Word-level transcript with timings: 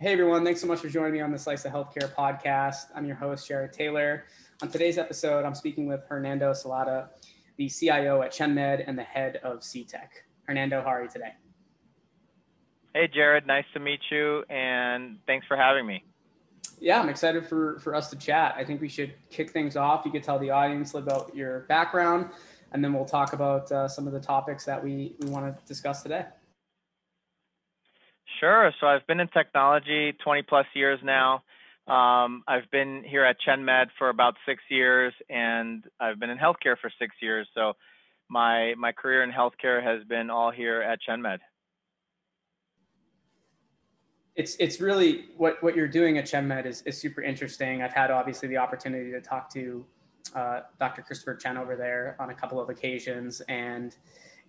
Hey 0.00 0.14
everyone, 0.14 0.46
thanks 0.46 0.62
so 0.62 0.66
much 0.66 0.78
for 0.78 0.88
joining 0.88 1.12
me 1.12 1.20
on 1.20 1.30
the 1.30 1.38
Slice 1.38 1.66
of 1.66 1.72
Healthcare 1.72 2.10
podcast. 2.14 2.86
I'm 2.94 3.04
your 3.04 3.16
host, 3.16 3.46
Jared 3.46 3.74
Taylor. 3.74 4.24
On 4.62 4.70
today's 4.70 4.96
episode, 4.96 5.44
I'm 5.44 5.54
speaking 5.54 5.86
with 5.86 6.00
Hernando 6.08 6.52
Celada, 6.52 7.10
the 7.58 7.68
CIO 7.68 8.22
at 8.22 8.32
ChenMed 8.32 8.82
and 8.86 8.98
the 8.98 9.02
head 9.02 9.40
of 9.42 9.58
CTech. 9.58 10.08
Hernando, 10.44 10.80
how 10.80 10.86
are 10.86 11.02
you 11.02 11.10
today? 11.10 11.34
Hey 12.94 13.10
Jared, 13.12 13.46
nice 13.46 13.66
to 13.74 13.78
meet 13.78 14.00
you 14.10 14.42
and 14.48 15.18
thanks 15.26 15.46
for 15.46 15.54
having 15.54 15.86
me. 15.86 16.02
Yeah, 16.80 16.98
I'm 16.98 17.10
excited 17.10 17.46
for, 17.46 17.78
for 17.80 17.94
us 17.94 18.08
to 18.08 18.16
chat. 18.16 18.54
I 18.56 18.64
think 18.64 18.80
we 18.80 18.88
should 18.88 19.12
kick 19.28 19.50
things 19.50 19.76
off. 19.76 20.06
You 20.06 20.12
could 20.12 20.24
tell 20.24 20.38
the 20.38 20.48
audience 20.48 20.94
about 20.94 21.36
your 21.36 21.66
background, 21.68 22.30
and 22.72 22.82
then 22.82 22.94
we'll 22.94 23.04
talk 23.04 23.34
about 23.34 23.70
uh, 23.70 23.86
some 23.86 24.06
of 24.06 24.14
the 24.14 24.20
topics 24.20 24.64
that 24.64 24.82
we, 24.82 25.14
we 25.20 25.28
want 25.28 25.44
to 25.44 25.62
discuss 25.66 26.02
today. 26.02 26.24
Sure. 28.40 28.72
So 28.80 28.86
I've 28.86 29.06
been 29.06 29.20
in 29.20 29.28
technology 29.28 30.12
20 30.24 30.42
plus 30.42 30.66
years 30.74 30.98
now. 31.04 31.42
Um, 31.86 32.42
I've 32.48 32.70
been 32.72 33.04
here 33.06 33.24
at 33.24 33.36
ChenMed 33.46 33.88
for 33.98 34.08
about 34.08 34.34
six 34.46 34.62
years, 34.70 35.12
and 35.28 35.84
I've 36.00 36.18
been 36.18 36.30
in 36.30 36.38
healthcare 36.38 36.76
for 36.80 36.90
six 36.98 37.14
years. 37.20 37.46
So 37.54 37.74
my 38.30 38.74
my 38.78 38.92
career 38.92 39.22
in 39.22 39.30
healthcare 39.30 39.82
has 39.82 40.04
been 40.04 40.30
all 40.30 40.50
here 40.50 40.80
at 40.80 41.00
ChenMed. 41.06 41.38
It's 44.36 44.56
it's 44.56 44.80
really 44.80 45.26
what 45.36 45.62
what 45.62 45.76
you're 45.76 45.88
doing 45.88 46.16
at 46.16 46.24
ChenMed 46.24 46.64
is 46.64 46.82
is 46.82 46.98
super 46.98 47.22
interesting. 47.22 47.82
I've 47.82 47.92
had 47.92 48.10
obviously 48.10 48.48
the 48.48 48.56
opportunity 48.56 49.10
to 49.10 49.20
talk 49.20 49.52
to 49.54 49.84
uh, 50.34 50.60
Dr. 50.78 51.02
Christopher 51.02 51.34
Chen 51.34 51.58
over 51.58 51.76
there 51.76 52.16
on 52.18 52.30
a 52.30 52.34
couple 52.34 52.60
of 52.60 52.70
occasions, 52.70 53.42
and 53.48 53.96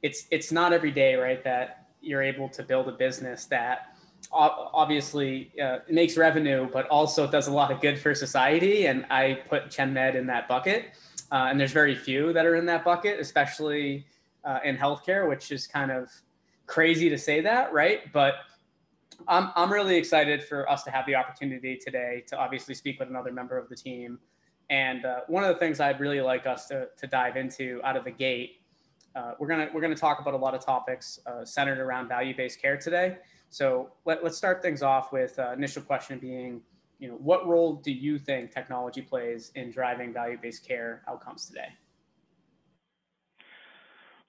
it's 0.02 0.28
it's 0.31 0.52
not 0.52 0.72
every 0.72 0.92
day, 0.92 1.16
right, 1.16 1.44
that 1.44 1.80
you're 2.02 2.21
able 2.21 2.49
to 2.49 2.63
build 2.63 2.88
a 2.88 2.91
business 2.91 3.45
that 3.45 3.95
obviously 4.31 5.52
uh, 5.61 5.80
makes 5.89 6.17
revenue, 6.17 6.69
but 6.71 6.88
also 6.88 7.30
does 7.30 7.47
a 7.47 7.52
lot 7.52 7.71
of 7.71 7.81
good 7.81 7.99
for 7.99 8.13
society. 8.16 8.85
And 8.85 9.05
I 9.09 9.39
put 9.49 9.66
ChenMed 9.66 10.16
in 10.16 10.27
that 10.27 10.47
bucket. 10.47 10.91
Uh, 11.31 11.47
and 11.49 11.59
there's 11.59 11.71
very 11.71 11.95
few 11.95 12.33
that 12.33 12.45
are 12.45 12.55
in 12.55 12.66
that 12.66 12.83
bucket, 12.83 13.19
especially 13.19 14.05
uh, 14.43 14.59
in 14.63 14.77
healthcare, 14.77 15.27
which 15.27 15.52
is 15.52 15.67
kind 15.67 15.91
of 15.91 16.09
crazy 16.67 17.09
to 17.09 17.17
say 17.17 17.41
that, 17.41 17.73
right? 17.73 18.11
But 18.11 18.36
I'm, 19.27 19.52
I'm 19.55 19.71
really 19.71 19.95
excited 19.95 20.43
for 20.43 20.69
us 20.69 20.83
to 20.83 20.91
have 20.91 21.05
the 21.05 21.15
opportunity 21.15 21.77
today 21.77 22.23
to 22.27 22.38
obviously 22.38 22.75
speak 22.75 22.99
with 22.99 23.09
another 23.09 23.31
member 23.31 23.58
of 23.58 23.69
the 23.69 23.75
team. 23.75 24.19
And 24.69 25.05
uh, 25.05 25.21
one 25.27 25.43
of 25.43 25.53
the 25.53 25.59
things 25.59 25.80
I'd 25.80 25.99
really 25.99 26.21
like 26.21 26.47
us 26.47 26.67
to, 26.67 26.88
to 26.97 27.08
dive 27.08 27.36
into 27.36 27.81
out 27.83 27.97
of 27.97 28.05
the 28.05 28.11
gate 28.11 28.61
uh, 29.16 29.34
we're 29.40 29.48
gonna 29.48 29.70
we're 29.73 29.81
gonna 29.81 29.95
talk 29.95 30.20
about 30.20 30.34
a 30.34 30.38
lot 30.38 30.56
of 30.56 30.64
topics 30.64 31.20
uh, 31.26 31.44
centered 31.44 31.80
around 31.80 32.08
value-based 32.08 32.62
care 32.62 32.78
today. 32.78 33.17
So 33.50 33.90
let, 34.06 34.23
let's 34.23 34.38
start 34.38 34.62
things 34.62 34.81
off 34.81 35.12
with 35.12 35.38
uh, 35.38 35.52
initial 35.52 35.81
question 35.81 36.20
being, 36.20 36.62
you 37.00 37.09
know, 37.09 37.16
what 37.16 37.45
role 37.45 37.76
do 37.76 37.92
you 37.92 38.17
think 38.17 38.52
technology 38.52 39.02
plays 39.02 39.52
in 39.56 39.72
driving 39.72 40.14
value-based 40.14 40.66
care 40.66 41.04
outcomes 41.09 41.48
today? 41.48 41.67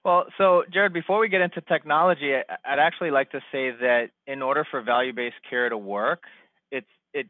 Well, 0.03 0.25
so 0.37 0.63
Jared, 0.73 0.91
before 0.91 1.19
we 1.19 1.29
get 1.29 1.39
into 1.39 1.61
technology, 1.61 2.33
I'd 2.35 2.79
actually 2.79 3.11
like 3.11 3.31
to 3.31 3.39
say 3.53 3.71
that 3.71 4.09
in 4.27 4.41
order 4.41 4.67
for 4.69 4.81
value-based 4.81 5.37
care 5.49 5.69
to 5.69 5.77
work, 5.77 6.23
it's 6.71 6.89
it 7.13 7.27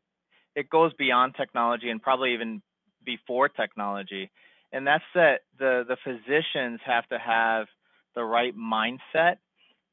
it 0.55 0.69
goes 0.71 0.91
beyond 0.95 1.35
technology 1.35 1.91
and 1.91 2.01
probably 2.01 2.33
even 2.33 2.63
before 3.05 3.49
technology 3.49 4.31
and 4.73 4.85
that's 4.85 5.03
that 5.13 5.41
the 5.59 5.85
the 5.87 5.97
physicians 6.03 6.81
have 6.83 7.07
to 7.09 7.19
have 7.19 7.67
the 8.15 8.23
right 8.23 8.53
mindset. 8.57 9.37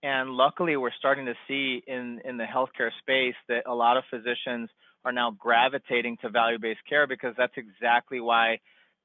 And 0.02 0.30
luckily 0.30 0.76
we're 0.76 0.91
starting 0.98 1.26
to 1.26 1.34
see 1.46 1.82
in 1.86 2.20
in 2.24 2.38
the 2.38 2.44
healthcare 2.44 2.90
space 3.00 3.36
that 3.48 3.64
a 3.66 3.74
lot 3.74 3.98
of 3.98 4.04
physicians 4.10 4.70
are 5.04 5.12
now 5.12 5.30
gravitating 5.30 6.16
to 6.22 6.28
value-based 6.28 6.80
care 6.88 7.06
because 7.06 7.34
that's 7.36 7.56
exactly 7.56 8.20
why 8.20 8.58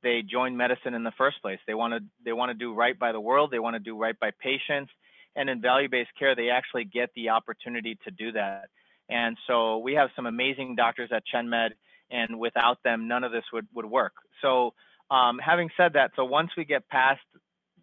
they 0.04 0.22
joined 0.22 0.58
medicine 0.58 0.94
in 0.94 1.04
the 1.04 1.14
first 1.18 1.42
place. 1.42 1.60
They 1.68 1.74
want 1.74 1.94
to 1.94 2.00
they 2.24 2.34
want 2.34 2.50
to 2.50 2.58
do 2.58 2.74
right 2.74 2.98
by 2.98 3.12
the 3.12 3.20
world. 3.20 3.52
They 3.52 3.60
want 3.60 3.76
to 3.76 3.80
do 3.80 3.98
right 3.98 4.18
by 4.20 4.32
patients. 4.42 4.92
And 5.36 5.50
in 5.50 5.62
value-based 5.62 6.12
care 6.18 6.36
they 6.36 6.50
actually 6.50 6.86
get 6.86 7.10
the 7.16 7.30
opportunity 7.30 7.98
to 8.06 8.12
do 8.12 8.32
that. 8.32 8.70
And 9.10 9.38
so 9.46 9.80
we 9.80 9.94
have 9.96 10.10
some 10.16 10.26
amazing 10.26 10.76
doctors 10.76 11.10
at 11.14 11.24
chenmed 11.32 11.74
and 12.10 12.40
without 12.40 12.82
them 12.84 13.10
none 13.10 13.26
of 13.26 13.34
this 13.34 13.44
would 13.52 13.68
would 13.74 13.86
work. 13.86 14.14
So 14.42 14.74
um, 15.10 15.40
having 15.40 15.70
said 15.78 15.94
that, 15.94 16.12
so 16.16 16.26
once 16.26 16.52
we 16.58 16.66
get 16.66 16.88
past 16.90 17.22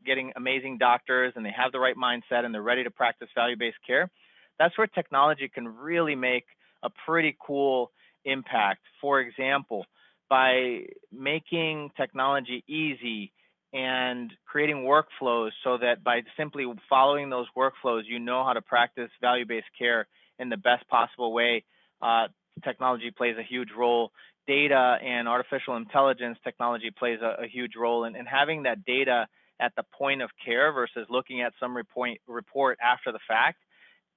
getting 0.05 0.33
amazing 0.37 0.78
doctors 0.78 1.33
and 1.37 1.44
they 1.44 1.53
have 1.56 1.72
the 1.72 1.78
right 1.78 1.97
mindset 1.97 2.44
and 2.44 2.53
they're 2.53 2.62
ready 2.62 2.84
to 2.84 2.91
practice 2.91 3.28
value-based 3.34 3.77
care, 3.87 4.10
that's 4.59 4.77
where 4.77 4.87
technology 4.87 5.49
can 5.49 5.69
really 5.69 6.15
make 6.15 6.44
a 6.82 6.91
pretty 7.06 7.37
cool 7.44 7.91
impact. 8.25 8.81
For 9.00 9.21
example, 9.21 9.87
by 10.28 10.87
making 11.12 11.91
technology 11.97 12.65
easy 12.66 13.32
and 13.72 14.32
creating 14.47 14.78
workflows 14.78 15.50
so 15.65 15.78
that 15.78 16.05
by 16.05 16.22
simply 16.37 16.66
following 16.88 17.31
those 17.31 17.47
workflows, 17.56 18.03
you 18.06 18.19
know 18.19 18.44
how 18.44 18.53
to 18.53 18.62
practice 18.62 19.11
value-based 19.21 19.66
care 19.78 20.06
in 20.38 20.49
the 20.49 20.56
best 20.56 20.87
possible 20.88 21.32
way. 21.32 21.65
Uh, 22.00 22.28
technology 22.64 23.10
plays 23.10 23.36
a 23.38 23.42
huge 23.42 23.68
role. 23.76 24.12
Data 24.46 24.98
and 25.02 25.28
artificial 25.28 25.76
intelligence 25.76 26.38
technology 26.42 26.90
plays 26.90 27.20
a, 27.22 27.44
a 27.44 27.46
huge 27.46 27.72
role 27.76 28.04
in, 28.04 28.16
in, 28.16 28.26
having 28.26 28.64
that 28.64 28.84
data 28.84 29.26
at 29.60 29.72
the 29.76 29.84
point 29.96 30.20
of 30.20 30.30
care 30.44 30.72
versus 30.72 31.06
looking 31.08 31.42
at 31.42 31.52
some 31.60 31.76
report, 31.76 32.18
report 32.26 32.78
after 32.82 33.12
the 33.12 33.20
fact. 33.28 33.58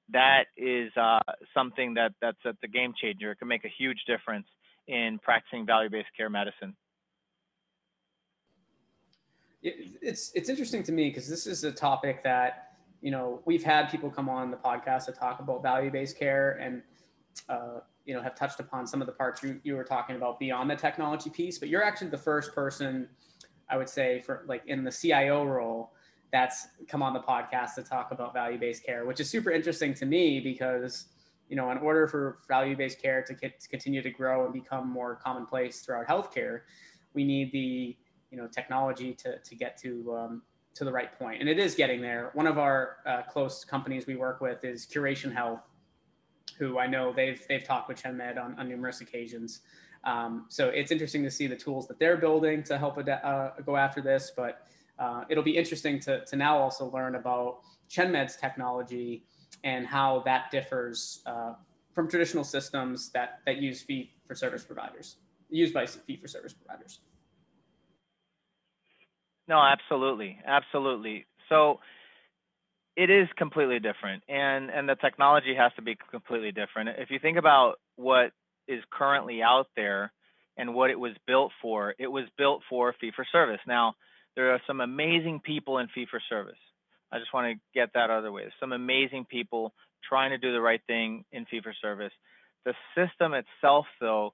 That 0.10 0.46
is 0.58 0.92
uh, 0.98 1.20
something 1.54 1.96
that 1.96 2.14
that's 2.22 2.38
a, 2.46 2.56
the 2.62 2.68
game 2.68 2.94
changer. 3.00 3.32
It 3.32 3.40
can 3.40 3.48
make 3.48 3.66
a 3.66 3.72
huge 3.76 4.04
difference 4.06 4.48
in 4.88 5.20
practicing 5.22 5.66
value-based 5.66 6.10
care 6.16 6.30
medicine. 6.30 6.76
It's 9.64 10.32
it's 10.36 10.48
interesting 10.48 10.84
to 10.84 10.92
me 10.92 11.10
because 11.10 11.28
this 11.28 11.48
is 11.48 11.64
a 11.64 11.72
topic 11.72 12.24
that 12.24 12.74
you 13.02 13.10
know 13.10 13.42
we've 13.46 13.64
had 13.64 13.90
people 13.90 14.12
come 14.12 14.30
on 14.30 14.52
the 14.52 14.58
podcast 14.58 15.06
to 15.06 15.12
talk 15.12 15.40
about 15.40 15.64
value-based 15.64 16.20
care 16.20 16.52
and 16.62 16.84
uh, 17.50 17.80
you 18.06 18.14
know 18.14 18.22
have 18.22 18.36
touched 18.36 18.60
upon 18.60 18.86
some 18.86 19.02
of 19.02 19.08
the 19.08 19.14
parts 19.14 19.44
you, 19.44 19.60
you 19.64 19.76
were 19.76 19.84
talking 19.84 20.16
about 20.16 20.40
beyond 20.40 20.70
the 20.70 20.76
technology 20.76 21.30
piece 21.30 21.58
but 21.58 21.70
you're 21.70 21.84
actually 21.84 22.10
the 22.10 22.18
first 22.18 22.54
person 22.54 23.08
i 23.70 23.78
would 23.78 23.90
say 23.90 24.22
for 24.22 24.44
like 24.48 24.64
in 24.68 24.84
the 24.84 24.92
cio 24.92 25.44
role 25.44 25.94
that's 26.32 26.68
come 26.88 27.02
on 27.02 27.14
the 27.14 27.20
podcast 27.20 27.76
to 27.76 27.84
talk 27.84 28.12
about 28.12 28.34
value-based 28.34 28.86
care 28.86 29.06
which 29.06 29.20
is 29.20 29.30
super 29.30 29.52
interesting 29.52 29.94
to 29.94 30.06
me 30.06 30.40
because 30.40 31.06
you 31.50 31.56
know 31.56 31.72
in 31.72 31.78
order 31.78 32.08
for 32.08 32.40
value-based 32.48 33.02
care 33.02 33.24
to, 33.24 33.34
get, 33.34 33.60
to 33.60 33.68
continue 33.70 34.02
to 34.02 34.10
grow 34.10 34.46
and 34.46 34.54
become 34.54 34.90
more 34.90 35.16
commonplace 35.16 35.82
throughout 35.82 36.08
healthcare 36.08 36.62
we 37.14 37.24
need 37.24 37.52
the 37.52 37.96
you 38.32 38.38
know 38.38 38.48
technology 38.48 39.14
to, 39.14 39.40
to 39.40 39.56
get 39.56 39.78
to 39.78 40.16
um, 40.16 40.42
to 40.76 40.84
the 40.84 40.92
right 40.92 41.18
point. 41.18 41.40
And 41.40 41.50
it 41.50 41.58
is 41.58 41.74
getting 41.74 42.02
there. 42.02 42.32
One 42.34 42.48
of 42.48 42.58
our 42.58 42.98
uh, 43.06 43.22
close 43.24 43.64
companies 43.64 44.06
we 44.06 44.16
work 44.16 44.42
with 44.42 44.64
is 44.64 44.86
curation 44.86 45.34
health 45.34 45.62
who 46.58 46.80
I 46.80 46.88
know 46.88 47.14
they've 47.14 47.42
they've 47.48 47.64
talked 47.64 47.88
with 47.90 48.02
ChenMed 48.02 48.44
on, 48.44 48.58
on 48.60 48.68
numerous 48.68 49.02
occasions. 49.02 49.62
Um, 50.04 50.46
so 50.50 50.70
it's 50.70 50.92
interesting 50.92 51.24
to 51.24 51.32
see 51.32 51.48
the 51.48 51.56
tools 51.56 51.88
that 51.88 52.00
they're 52.00 52.18
building 52.18 52.64
to 52.64 52.78
help 52.78 52.98
uh, 52.98 53.50
go 53.66 53.76
after 53.76 54.02
this. 54.02 54.32
But 54.36 54.68
uh, 55.00 55.24
it'll 55.30 55.44
be 55.44 55.58
interesting 55.58 56.00
to, 56.02 56.24
to 56.26 56.36
now 56.36 56.58
also 56.58 56.92
learn 56.92 57.16
about 57.16 57.60
ChenMed's 57.90 58.36
technology 58.36 59.24
and 59.64 59.86
how 59.86 60.22
that 60.26 60.52
differs 60.52 61.22
uh, 61.26 61.54
from 61.94 62.08
traditional 62.08 62.44
systems 62.44 63.10
that 63.10 63.40
that 63.46 63.58
use 63.58 63.82
fee 63.82 64.12
for 64.28 64.36
service 64.36 64.64
providers, 64.64 65.18
used 65.50 65.74
by 65.74 65.86
fee 65.86 66.18
for 66.18 66.28
service 66.28 66.54
providers. 66.54 67.00
No, 69.48 69.60
absolutely, 69.60 70.40
absolutely. 70.46 71.26
So 71.50 71.80
it 72.96 73.10
is 73.10 73.28
completely 73.36 73.80
different 73.80 74.24
and 74.28 74.70
and 74.70 74.88
the 74.88 74.96
technology 74.96 75.54
has 75.56 75.72
to 75.76 75.82
be 75.82 75.98
completely 76.12 76.52
different. 76.52 76.90
If 76.98 77.12
you 77.12 77.20
think 77.20 77.38
about 77.38 77.76
what 77.96 78.32
is 78.68 78.84
currently 78.92 79.42
out 79.44 79.68
there 79.76 80.12
and 80.58 80.74
what 80.74 80.90
it 80.90 81.00
was 81.00 81.14
built 81.28 81.52
for 81.62 81.94
it 82.00 82.08
was 82.08 82.26
built 82.38 82.62
for 82.70 82.94
fee 83.00 83.12
for 83.16 83.26
service. 83.32 83.60
Now 83.68 83.96
there 84.36 84.52
are 84.52 84.62
some 84.68 84.82
amazing 84.82 85.42
people 85.42 85.78
in 85.80 85.88
fee 85.94 86.08
for 86.10 86.22
service. 86.30 86.58
I 87.12 87.20
just 87.20 87.34
want 87.34 87.54
to 87.54 87.62
get 87.74 87.94
that 87.94 88.08
the 88.24 88.32
way. 88.32 88.44
Some 88.60 88.74
amazing 88.74 89.26
people 89.26 89.74
trying 90.08 90.32
to 90.32 90.38
do 90.38 90.52
the 90.52 90.62
right 90.62 90.82
thing 90.88 91.26
in 91.32 91.46
fee 91.46 91.62
for 91.62 91.74
service. 91.82 92.12
The 92.66 92.74
system 92.96 93.34
itself 93.34 93.86
though 94.00 94.34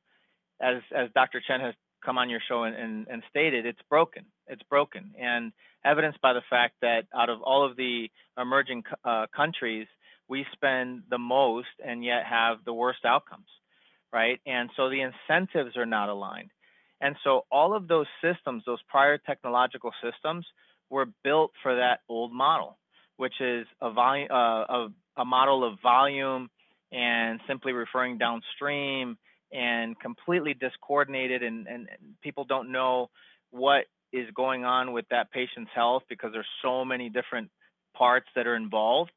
as 0.61 0.77
as 0.95 1.09
dr 1.15 1.41
chen 1.47 1.59
has 1.59 1.73
come 2.03 2.17
on 2.17 2.29
your 2.29 2.41
show 2.47 2.63
and, 2.63 2.75
and, 2.75 3.07
and 3.07 3.23
stated 3.29 3.65
it's 3.65 3.81
broken 3.89 4.25
it's 4.47 4.63
broken 4.63 5.13
and 5.19 5.53
evidenced 5.85 6.21
by 6.21 6.33
the 6.33 6.41
fact 6.49 6.75
that 6.81 7.05
out 7.15 7.29
of 7.29 7.41
all 7.41 7.65
of 7.65 7.75
the 7.77 8.09
emerging 8.37 8.83
uh, 9.03 9.25
countries, 9.35 9.87
we 10.27 10.45
spend 10.53 11.03
the 11.09 11.17
most 11.17 11.67
and 11.83 12.03
yet 12.03 12.23
have 12.29 12.57
the 12.65 12.73
worst 12.73 12.99
outcomes, 13.05 13.47
right? 14.13 14.39
And 14.45 14.69
so 14.75 14.89
the 14.89 15.01
incentives 15.01 15.75
are 15.77 15.85
not 15.85 16.09
aligned. 16.09 16.51
And 16.99 17.15
so 17.23 17.45
all 17.51 17.75
of 17.75 17.87
those 17.87 18.05
systems, 18.21 18.63
those 18.65 18.81
prior 18.87 19.17
technological 19.17 19.91
systems, 20.03 20.45
were 20.89 21.07
built 21.23 21.51
for 21.63 21.75
that 21.75 22.01
old 22.07 22.31
model, 22.33 22.77
which 23.17 23.33
is 23.39 23.65
a, 23.81 23.87
uh, 23.87 24.35
a, 24.35 24.87
a 25.17 25.25
model 25.25 25.63
of 25.63 25.79
volume 25.81 26.49
and 26.91 27.39
simply 27.47 27.71
referring 27.71 28.17
downstream 28.17 29.17
and 29.51 29.99
completely 29.99 30.53
discoordinated 30.53 31.43
and, 31.43 31.67
and, 31.67 31.87
people 32.21 32.45
don't 32.45 32.71
know 32.71 33.09
what 33.49 33.85
is 34.13 34.27
going 34.35 34.63
on 34.63 34.93
with 34.93 35.05
that 35.09 35.31
patient's 35.31 35.71
health 35.73 36.03
because 36.09 36.31
there's 36.33 36.45
so 36.61 36.85
many 36.85 37.09
different 37.09 37.49
parts 37.95 38.27
that 38.35 38.47
are 38.47 38.55
involved. 38.55 39.11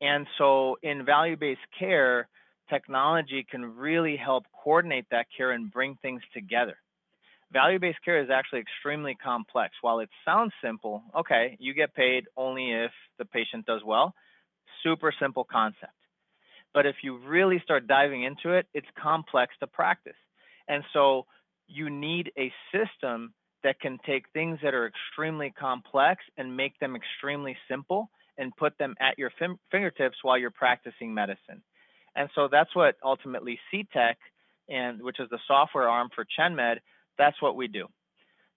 And 0.00 0.26
so 0.38 0.76
in 0.82 1.04
value-based 1.04 1.60
care, 1.78 2.28
technology 2.68 3.46
can 3.48 3.76
really 3.76 4.16
help 4.16 4.44
coordinate 4.62 5.06
that 5.10 5.26
care 5.36 5.52
and 5.52 5.70
bring 5.70 5.96
things 6.02 6.22
together. 6.34 6.76
Value-based 7.52 7.98
care 8.04 8.22
is 8.22 8.30
actually 8.30 8.60
extremely 8.60 9.14
complex. 9.14 9.74
While 9.80 10.00
it 10.00 10.08
sounds 10.24 10.52
simple, 10.62 11.02
okay, 11.16 11.56
you 11.60 11.74
get 11.74 11.94
paid 11.94 12.24
only 12.36 12.72
if 12.72 12.90
the 13.18 13.24
patient 13.24 13.66
does 13.66 13.82
well. 13.84 14.14
Super 14.82 15.12
simple 15.20 15.44
concept. 15.44 15.92
But 16.74 16.86
if 16.86 16.96
you 17.02 17.18
really 17.18 17.60
start 17.64 17.86
diving 17.86 18.24
into 18.24 18.52
it, 18.56 18.66
it's 18.72 18.86
complex 19.00 19.54
to 19.60 19.66
practice. 19.66 20.16
And 20.68 20.84
so 20.92 21.26
you 21.68 21.90
need 21.90 22.32
a 22.38 22.52
system 22.72 23.34
that 23.62 23.80
can 23.80 23.98
take 24.04 24.24
things 24.32 24.58
that 24.62 24.74
are 24.74 24.86
extremely 24.86 25.50
complex 25.50 26.22
and 26.36 26.56
make 26.56 26.78
them 26.80 26.96
extremely 26.96 27.56
simple 27.68 28.10
and 28.38 28.56
put 28.56 28.76
them 28.78 28.94
at 29.00 29.18
your 29.18 29.30
fingertips 29.70 30.16
while 30.22 30.38
you're 30.38 30.50
practicing 30.50 31.14
medicine. 31.14 31.62
And 32.16 32.28
so 32.34 32.48
that's 32.50 32.74
what 32.74 32.96
ultimately 33.04 33.58
CTech, 33.72 34.14
and 34.68 35.02
which 35.02 35.20
is 35.20 35.28
the 35.30 35.38
software 35.46 35.88
arm 35.88 36.08
for 36.14 36.26
ChenMed, 36.38 36.78
that's 37.18 37.40
what 37.40 37.56
we 37.56 37.68
do. 37.68 37.86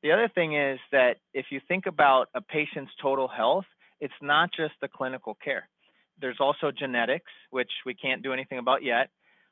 The 0.04 0.12
other 0.12 0.30
thing 0.34 0.56
is 0.56 0.80
that 0.92 1.18
if 1.34 1.48
you 1.52 1.60
think 1.68 1.86
about 1.86 2.30
a 2.36 2.42
patient's 2.42 2.92
total 3.02 3.28
health, 3.28 3.66
it's 4.00 4.14
not 4.22 4.50
just 4.56 4.74
the 4.82 4.88
clinical 4.88 5.38
care. 5.44 5.68
There's 6.20 6.38
also 6.40 6.72
genetics, 6.72 7.32
which 7.50 7.72
we 7.86 7.94
can't 7.94 8.24
do 8.24 8.34
anything 8.34 8.58
about 8.58 8.84
yet. 8.84 9.10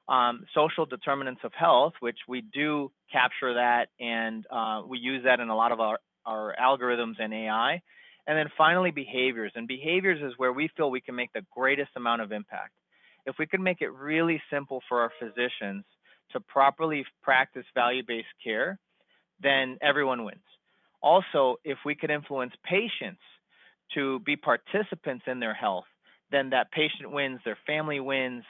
Um, 0.08 0.46
social 0.54 0.86
determinants 0.86 1.42
of 1.44 1.54
health, 1.54 1.94
which 2.00 2.18
we 2.28 2.42
do 2.42 2.92
capture 3.12 3.54
that, 3.54 3.88
and 4.00 4.46
uh, 4.52 4.82
we 4.86 4.98
use 4.98 5.24
that 5.24 5.40
in 5.40 5.50
a 5.50 5.56
lot 5.56 5.72
of 5.72 5.80
our, 5.80 6.00
our 6.26 6.56
algorithms 6.62 7.16
and 7.20 7.34
AI. 7.34 7.82
And 8.28 8.38
then 8.38 8.48
finally, 8.58 8.92
behaviors. 8.92 9.52
And 9.56 9.68
behaviors 9.68 10.22
is 10.22 10.34
where 10.38 10.54
we 10.54 10.70
feel 10.76 10.90
we 10.90 11.02
can 11.02 11.16
make 11.16 11.32
the 11.34 11.46
greatest 11.54 11.92
amount 11.96 12.22
of 12.22 12.32
impact. 12.32 12.72
If 13.26 13.36
we 13.40 13.46
can 13.46 13.64
make 13.64 13.82
it 13.82 13.92
really 13.94 14.42
simple 14.52 14.82
for 14.88 15.02
our 15.02 15.12
physicians 15.20 15.86
to 16.32 16.40
properly 16.40 17.06
practice 17.22 17.66
value 17.74 18.04
based 18.06 18.28
care, 18.44 18.80
then 19.42 19.78
everyone 19.82 20.26
wins. 20.26 20.40
Also, 21.02 21.58
if 21.64 21.78
we 21.86 21.96
could 21.96 22.12
influence 22.12 22.54
patients 22.64 23.22
to 23.94 24.20
be 24.22 24.36
participants 24.36 25.26
in 25.28 25.40
their 25.40 25.54
health, 25.54 25.86
then 26.34 26.50
that 26.50 26.72
patient 26.72 27.12
wins, 27.12 27.40
their 27.46 27.58
family 27.68 28.00
wins, 28.00 28.44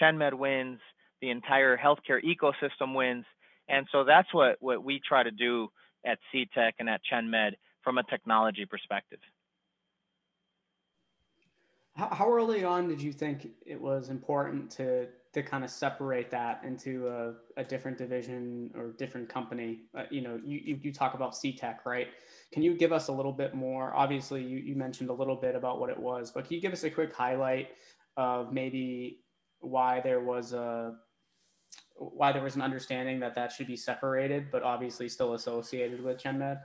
ChenMed 0.00 0.34
wins, 0.34 0.78
the 1.20 1.30
entire 1.30 1.76
healthcare 1.76 2.20
ecosystem 2.22 2.94
wins. 2.94 3.24
And 3.68 3.86
so 3.90 4.04
that's 4.04 4.32
what, 4.32 4.56
what 4.60 4.84
we 4.84 5.00
try 5.06 5.22
to 5.22 5.30
do 5.30 5.68
at 6.06 6.18
CTech 6.32 6.72
and 6.78 6.88
at 6.88 7.00
ChenMed 7.10 7.52
from 7.82 7.98
a 7.98 8.02
technology 8.04 8.66
perspective. 8.66 9.18
How, 11.96 12.08
how 12.08 12.32
early 12.32 12.64
on 12.64 12.88
did 12.88 13.00
you 13.00 13.12
think 13.12 13.48
it 13.64 13.80
was 13.80 14.10
important 14.10 14.70
to 14.72 15.08
to 15.34 15.42
kind 15.42 15.64
of 15.64 15.70
separate 15.70 16.30
that 16.30 16.62
into 16.64 17.08
a, 17.08 17.34
a 17.60 17.64
different 17.64 17.98
division 17.98 18.70
or 18.74 18.92
different 18.92 19.28
company? 19.28 19.82
Uh, 19.96 20.04
you 20.10 20.22
know, 20.22 20.40
you, 20.44 20.60
you, 20.64 20.80
you 20.82 20.92
talk 20.92 21.14
about 21.14 21.34
CTech, 21.34 21.84
right? 21.84 22.08
Can 22.52 22.62
you 22.62 22.76
give 22.76 22.92
us 22.92 23.08
a 23.08 23.12
little 23.12 23.32
bit 23.32 23.54
more? 23.54 23.92
Obviously, 23.94 24.42
you, 24.42 24.58
you 24.58 24.74
mentioned 24.74 25.10
a 25.10 25.12
little 25.12 25.36
bit 25.36 25.54
about 25.54 25.80
what 25.80 25.90
it 25.90 25.98
was, 25.98 26.30
but 26.30 26.46
can 26.46 26.54
you 26.54 26.60
give 26.60 26.72
us 26.72 26.84
a 26.84 26.90
quick 26.90 27.12
highlight 27.14 27.68
of 28.16 28.52
maybe 28.52 29.20
why 29.60 30.00
there 30.00 30.20
was 30.20 30.52
a 30.52 30.94
why 31.96 32.32
there 32.32 32.42
was 32.42 32.56
an 32.56 32.62
understanding 32.62 33.20
that 33.20 33.34
that 33.36 33.52
should 33.52 33.66
be 33.66 33.76
separated, 33.76 34.50
but 34.50 34.62
obviously 34.62 35.08
still 35.08 35.34
associated 35.34 36.02
with 36.02 36.18
ChenMed? 36.18 36.60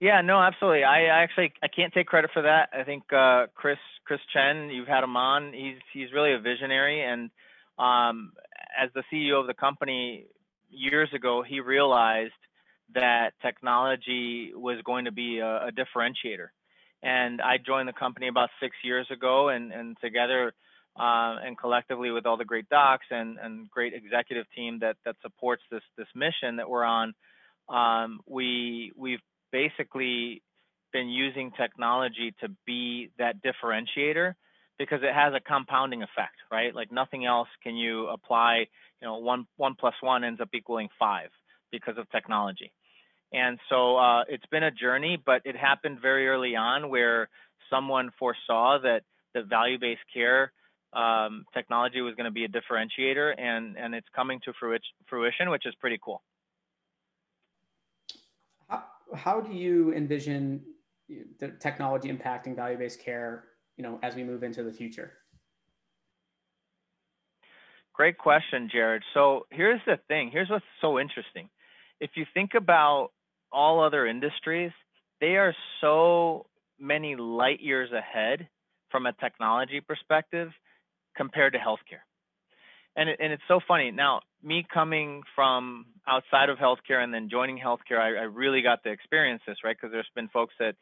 Yeah, 0.00 0.20
no, 0.20 0.40
absolutely. 0.40 0.84
I, 0.84 1.04
I 1.04 1.22
actually 1.22 1.52
I 1.62 1.68
can't 1.68 1.92
take 1.92 2.06
credit 2.06 2.30
for 2.32 2.42
that. 2.42 2.68
I 2.72 2.84
think 2.84 3.04
uh, 3.12 3.46
Chris 3.54 3.78
Chris 4.04 4.20
Chen, 4.32 4.70
you've 4.70 4.88
had 4.88 5.04
him 5.04 5.16
on. 5.16 5.52
He's 5.52 5.76
he's 5.92 6.12
really 6.12 6.32
a 6.32 6.38
visionary, 6.38 7.02
and 7.02 7.30
um, 7.78 8.32
as 8.80 8.90
the 8.94 9.02
CEO 9.12 9.40
of 9.40 9.46
the 9.46 9.54
company 9.54 10.26
years 10.70 11.08
ago, 11.14 11.42
he 11.46 11.60
realized 11.60 12.32
that 12.94 13.30
technology 13.42 14.52
was 14.54 14.78
going 14.84 15.06
to 15.06 15.12
be 15.12 15.38
a, 15.38 15.68
a 15.68 15.70
differentiator. 15.72 16.48
And 17.02 17.40
I 17.40 17.58
joined 17.58 17.88
the 17.88 17.92
company 17.92 18.28
about 18.28 18.50
six 18.60 18.74
years 18.82 19.06
ago, 19.10 19.48
and 19.48 19.72
and 19.72 19.96
together 20.00 20.54
uh, 20.96 21.36
and 21.44 21.58
collectively 21.58 22.10
with 22.10 22.24
all 22.24 22.36
the 22.36 22.44
great 22.44 22.68
docs 22.68 23.06
and 23.10 23.38
and 23.38 23.70
great 23.70 23.92
executive 23.92 24.46
team 24.56 24.78
that 24.80 24.96
that 25.04 25.16
supports 25.22 25.62
this 25.70 25.82
this 25.98 26.06
mission 26.14 26.56
that 26.56 26.68
we're 26.68 26.84
on, 26.84 27.14
um, 27.68 28.20
we 28.26 28.92
we've 28.96 29.20
basically 29.52 30.42
been 30.92 31.08
using 31.08 31.50
technology 31.50 32.32
to 32.40 32.48
be 32.64 33.10
that 33.18 33.36
differentiator 33.42 34.34
because 34.78 35.00
it 35.02 35.14
has 35.14 35.34
a 35.34 35.40
compounding 35.40 36.02
effect, 36.02 36.36
right? 36.50 36.74
Like 36.74 36.90
nothing 36.90 37.24
else 37.24 37.48
can 37.62 37.76
you 37.76 38.08
apply, 38.08 38.66
you 39.00 39.08
know, 39.08 39.18
one 39.18 39.46
one 39.56 39.74
plus 39.78 39.94
one 40.00 40.24
ends 40.24 40.40
up 40.40 40.48
equaling 40.54 40.88
five 40.98 41.30
because 41.70 41.98
of 41.98 42.10
technology. 42.10 42.72
And 43.32 43.58
so 43.68 43.96
uh, 43.96 44.24
it's 44.28 44.46
been 44.46 44.62
a 44.62 44.70
journey, 44.70 45.20
but 45.24 45.42
it 45.44 45.56
happened 45.56 45.98
very 46.00 46.28
early 46.28 46.54
on 46.54 46.88
where 46.88 47.28
someone 47.68 48.10
foresaw 48.18 48.78
that 48.82 49.02
the 49.34 49.42
value-based 49.42 50.02
care 50.12 50.52
um, 50.92 51.44
technology 51.52 52.00
was 52.00 52.14
going 52.14 52.26
to 52.26 52.30
be 52.30 52.44
a 52.44 52.48
differentiator, 52.48 53.34
and 53.36 53.76
and 53.76 53.94
it's 53.94 54.06
coming 54.14 54.40
to 54.44 54.52
fruition, 55.08 55.50
which 55.50 55.66
is 55.66 55.74
pretty 55.80 55.98
cool 56.02 56.22
how 59.14 59.40
do 59.40 59.52
you 59.52 59.92
envision 59.92 60.62
the 61.38 61.48
technology 61.60 62.10
impacting 62.10 62.56
value-based 62.56 63.00
care, 63.00 63.44
you 63.76 63.82
know, 63.82 63.98
as 64.02 64.14
we 64.14 64.24
move 64.24 64.42
into 64.42 64.62
the 64.62 64.72
future? 64.72 65.12
Great 67.92 68.18
question, 68.18 68.68
Jared. 68.70 69.02
So 69.14 69.46
here's 69.50 69.80
the 69.86 69.98
thing. 70.08 70.30
Here's 70.32 70.50
what's 70.50 70.64
so 70.80 70.98
interesting. 70.98 71.48
If 72.00 72.10
you 72.16 72.26
think 72.34 72.54
about 72.54 73.10
all 73.52 73.82
other 73.82 74.06
industries, 74.06 74.72
they 75.20 75.36
are 75.36 75.54
so 75.80 76.46
many 76.78 77.14
light 77.14 77.60
years 77.60 77.90
ahead 77.92 78.48
from 78.90 79.06
a 79.06 79.12
technology 79.12 79.80
perspective 79.80 80.50
compared 81.16 81.52
to 81.52 81.58
healthcare 81.58 82.02
and 82.96 83.08
it, 83.08 83.18
and 83.20 83.32
it's 83.32 83.42
so 83.48 83.60
funny 83.66 83.90
now 83.90 84.20
me 84.42 84.66
coming 84.72 85.22
from 85.34 85.86
outside 86.06 86.48
of 86.48 86.58
healthcare 86.58 87.02
and 87.02 87.12
then 87.12 87.28
joining 87.30 87.58
healthcare 87.58 87.98
i, 87.98 88.08
I 88.08 88.24
really 88.24 88.62
got 88.62 88.82
to 88.84 88.90
experience 88.90 89.42
this 89.46 89.58
right 89.64 89.76
because 89.76 89.92
there's 89.92 90.08
been 90.14 90.28
folks 90.28 90.54
that 90.58 90.74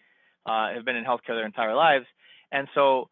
uh, 0.44 0.74
have 0.74 0.84
been 0.84 0.96
in 0.96 1.04
healthcare 1.04 1.28
their 1.36 1.46
entire 1.46 1.74
lives 1.74 2.06
and 2.52 2.68
so 2.74 3.08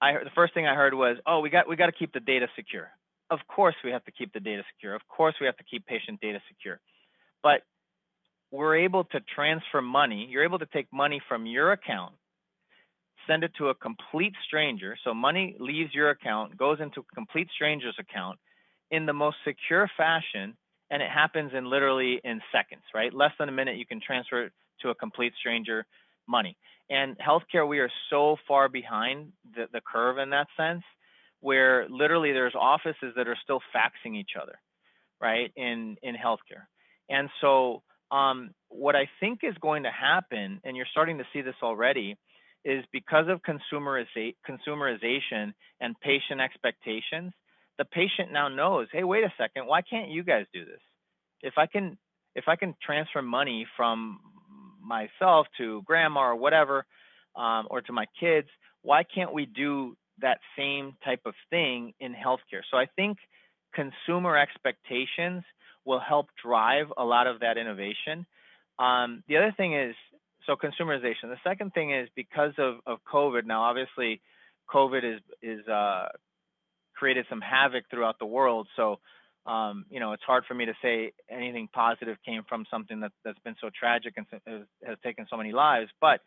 i 0.00 0.12
the 0.12 0.30
first 0.34 0.54
thing 0.54 0.66
i 0.66 0.74
heard 0.74 0.94
was 0.94 1.16
oh 1.26 1.40
we 1.40 1.50
got 1.50 1.68
we 1.68 1.76
got 1.76 1.86
to 1.86 1.92
keep 1.92 2.12
the 2.12 2.20
data 2.20 2.48
secure 2.56 2.90
of 3.30 3.38
course 3.48 3.74
we 3.84 3.90
have 3.90 4.04
to 4.04 4.12
keep 4.12 4.32
the 4.32 4.40
data 4.40 4.62
secure 4.74 4.94
of 4.94 5.02
course 5.08 5.34
we 5.40 5.46
have 5.46 5.56
to 5.56 5.64
keep 5.64 5.86
patient 5.86 6.20
data 6.20 6.40
secure 6.48 6.80
but 7.42 7.62
we're 8.50 8.76
able 8.76 9.04
to 9.04 9.20
transfer 9.34 9.80
money 9.82 10.26
you're 10.30 10.44
able 10.44 10.58
to 10.58 10.66
take 10.66 10.86
money 10.92 11.20
from 11.28 11.46
your 11.46 11.72
account 11.72 12.14
send 13.28 13.44
it 13.44 13.52
to 13.58 13.68
a 13.68 13.74
complete 13.74 14.32
stranger. 14.46 14.96
So 15.04 15.14
money 15.14 15.54
leaves 15.60 15.94
your 15.94 16.10
account, 16.10 16.56
goes 16.56 16.78
into 16.80 17.00
a 17.00 17.14
complete 17.14 17.48
stranger's 17.54 17.96
account 18.00 18.38
in 18.90 19.06
the 19.06 19.12
most 19.12 19.36
secure 19.46 19.88
fashion, 19.96 20.56
and 20.90 21.02
it 21.02 21.10
happens 21.10 21.52
in 21.54 21.68
literally 21.68 22.20
in 22.24 22.40
seconds, 22.50 22.82
right? 22.94 23.12
Less 23.12 23.32
than 23.38 23.48
a 23.48 23.52
minute, 23.52 23.76
you 23.76 23.86
can 23.86 24.00
transfer 24.04 24.50
to 24.80 24.88
a 24.88 24.94
complete 24.94 25.34
stranger 25.38 25.84
money. 26.26 26.56
And 26.90 27.16
healthcare, 27.18 27.68
we 27.68 27.80
are 27.80 27.90
so 28.10 28.36
far 28.46 28.68
behind 28.68 29.32
the, 29.54 29.66
the 29.72 29.80
curve 29.80 30.18
in 30.18 30.30
that 30.30 30.46
sense, 30.56 30.82
where 31.40 31.86
literally 31.88 32.32
there's 32.32 32.54
offices 32.54 33.14
that 33.16 33.28
are 33.28 33.36
still 33.42 33.60
faxing 33.74 34.16
each 34.16 34.32
other, 34.40 34.58
right? 35.20 35.50
In 35.56 35.96
in 36.02 36.14
healthcare, 36.14 36.66
and 37.08 37.28
so 37.40 37.82
um, 38.10 38.50
what 38.68 38.96
I 38.96 39.08
think 39.20 39.40
is 39.42 39.54
going 39.60 39.82
to 39.82 39.90
happen, 39.90 40.60
and 40.64 40.76
you're 40.76 40.86
starting 40.90 41.18
to 41.18 41.24
see 41.32 41.42
this 41.42 41.54
already, 41.62 42.16
is 42.64 42.84
because 42.92 43.26
of 43.28 43.40
consumerization 43.42 45.52
and 45.80 46.00
patient 46.00 46.40
expectations, 46.40 47.32
the 47.78 47.84
patient 47.84 48.32
now 48.32 48.48
knows, 48.48 48.88
hey, 48.92 49.04
wait 49.04 49.24
a 49.24 49.32
second, 49.38 49.66
why 49.66 49.82
can't 49.82 50.10
you 50.10 50.24
guys 50.24 50.46
do 50.52 50.64
this? 50.64 50.80
If 51.42 51.54
I 51.56 51.66
can 51.66 51.98
if 52.34 52.44
I 52.46 52.56
can 52.56 52.74
transfer 52.82 53.22
money 53.22 53.66
from 53.76 54.20
myself 54.88 55.46
to 55.58 55.82
grandma 55.82 56.20
or 56.20 56.36
whatever, 56.36 56.86
um, 57.36 57.66
or 57.70 57.80
to 57.82 57.92
my 57.92 58.06
kids, 58.18 58.48
why 58.82 59.04
can't 59.04 59.32
we 59.32 59.46
do 59.46 59.96
that 60.20 60.38
same 60.56 60.96
type 61.04 61.20
of 61.26 61.34
thing 61.50 61.94
in 62.00 62.12
healthcare? 62.14 62.62
So 62.70 62.76
I 62.76 62.86
think 62.96 63.18
consumer 63.74 64.36
expectations 64.36 65.44
will 65.84 66.00
help 66.00 66.28
drive 66.42 66.86
a 66.96 67.04
lot 67.04 67.26
of 67.26 67.40
that 67.40 67.56
innovation. 67.58 68.26
Um, 68.78 69.22
the 69.28 69.36
other 69.36 69.52
thing 69.56 69.74
is 69.74 69.94
so 70.46 70.56
consumerization. 70.56 71.24
The 71.24 71.36
second 71.44 71.74
thing 71.74 71.92
is 71.92 72.08
because 72.16 72.52
of, 72.58 72.76
of 72.86 72.98
COVID. 73.12 73.44
Now, 73.44 73.62
obviously, 73.62 74.20
COVID 74.72 75.04
is 75.04 75.20
is 75.42 75.66
uh, 75.68 76.08
created 76.94 77.26
some 77.28 77.40
havoc 77.40 77.84
throughout 77.90 78.18
the 78.18 78.26
world. 78.26 78.66
So, 78.76 78.98
um, 79.48 79.86
you 79.90 79.98
know, 79.98 80.12
it's 80.12 80.22
hard 80.22 80.44
for 80.46 80.54
me 80.54 80.66
to 80.66 80.74
say 80.82 81.12
anything 81.30 81.68
positive 81.72 82.18
came 82.24 82.42
from 82.48 82.66
something 82.70 83.00
that, 83.00 83.12
that's 83.24 83.38
been 83.40 83.56
so 83.60 83.70
tragic 83.76 84.14
and 84.16 84.26
has, 84.46 84.62
has 84.84 84.98
taken 85.02 85.26
so 85.30 85.36
many 85.36 85.52
lives. 85.52 85.90
But 86.00 86.20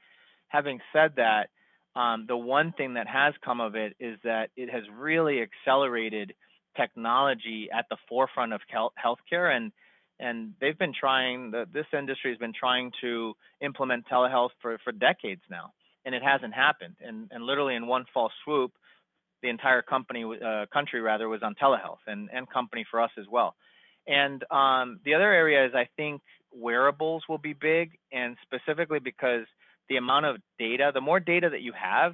having 0.47 0.79
said 0.91 1.13
that, 1.17 1.49
um, 1.95 2.25
the 2.27 2.37
one 2.37 2.73
thing 2.73 2.95
that 2.95 3.07
has 3.07 3.33
come 3.43 3.61
of 3.61 3.75
it 3.75 3.95
is 3.99 4.17
that 4.23 4.49
it 4.57 4.69
has 4.71 4.83
really 4.97 5.41
accelerated 5.41 6.33
technology 6.75 7.69
at 7.71 7.85
the 7.89 7.97
forefront 8.09 8.53
of 8.53 8.61
healthcare 8.73 9.55
and 9.55 9.71
and 10.19 10.53
they've 10.61 10.77
been 10.77 10.93
trying 10.97 11.51
the, 11.51 11.65
this 11.73 11.87
industry 11.91 12.31
has 12.31 12.37
been 12.37 12.53
trying 12.57 12.91
to 13.01 13.33
implement 13.59 14.05
telehealth 14.07 14.51
for, 14.61 14.77
for 14.83 14.93
decades 14.93 15.41
now 15.49 15.73
and 16.05 16.15
it 16.15 16.23
hasn't 16.23 16.53
happened 16.53 16.95
and, 17.05 17.27
and 17.31 17.43
literally 17.43 17.75
in 17.75 17.87
one 17.87 18.05
fall 18.13 18.31
swoop 18.45 18.71
the 19.41 19.49
entire 19.49 19.81
company 19.81 20.23
uh, 20.23 20.65
country 20.73 21.01
rather 21.01 21.27
was 21.27 21.41
on 21.43 21.55
telehealth 21.55 22.03
and, 22.07 22.29
and 22.33 22.49
company 22.49 22.85
for 22.89 23.01
us 23.01 23.11
as 23.17 23.25
well 23.31 23.55
and 24.07 24.43
um, 24.51 24.99
the 25.05 25.13
other 25.13 25.31
area 25.31 25.65
is 25.65 25.73
i 25.75 25.87
think 25.97 26.21
wearables 26.53 27.23
will 27.29 27.37
be 27.37 27.53
big 27.53 27.97
and 28.11 28.35
specifically 28.43 28.99
because 28.99 29.45
the 29.89 29.97
amount 29.97 30.25
of 30.25 30.37
data 30.59 30.91
the 30.93 31.01
more 31.01 31.19
data 31.19 31.49
that 31.49 31.61
you 31.61 31.73
have 31.73 32.13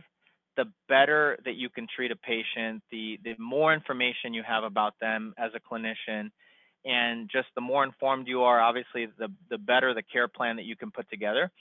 the 0.57 0.65
better 0.89 1.37
that 1.45 1.55
you 1.55 1.69
can 1.69 1.87
treat 1.95 2.11
a 2.11 2.15
patient, 2.15 2.83
the, 2.91 3.19
the 3.23 3.35
more 3.37 3.73
information 3.73 4.33
you 4.33 4.43
have 4.45 4.63
about 4.63 4.95
them 4.99 5.33
as 5.37 5.51
a 5.55 5.59
clinician, 5.59 6.31
and 6.83 7.29
just 7.31 7.47
the 7.55 7.61
more 7.61 7.83
informed 7.83 8.27
you 8.27 8.41
are, 8.41 8.59
obviously, 8.59 9.07
the, 9.17 9.29
the 9.49 9.57
better 9.57 9.93
the 9.93 10.01
care 10.01 10.27
plan 10.27 10.57
that 10.57 10.65
you 10.65 10.75
can 10.75 10.91
put 10.91 11.09
together. 11.09 11.51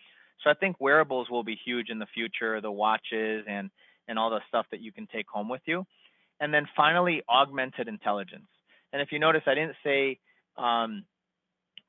So 0.42 0.50
I 0.50 0.54
think 0.54 0.76
wearables 0.80 1.28
will 1.30 1.44
be 1.44 1.58
huge 1.64 1.90
in 1.90 1.98
the 1.98 2.06
future, 2.12 2.60
the 2.60 2.70
watches 2.70 3.44
and, 3.48 3.70
and 4.08 4.18
all 4.18 4.30
the 4.30 4.40
stuff 4.48 4.66
that 4.70 4.80
you 4.80 4.92
can 4.92 5.06
take 5.06 5.28
home 5.28 5.48
with 5.48 5.62
you. 5.66 5.84
And 6.40 6.52
then 6.52 6.66
finally, 6.76 7.22
augmented 7.28 7.88
intelligence. 7.88 8.46
And 8.92 9.00
if 9.02 9.12
you 9.12 9.18
notice, 9.18 9.42
I 9.46 9.54
didn't 9.54 9.76
say 9.82 10.18
um, 10.56 11.04